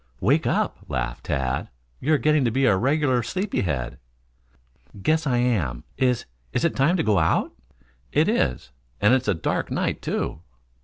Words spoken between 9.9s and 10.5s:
too."